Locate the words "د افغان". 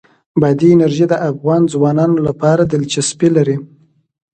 1.09-1.61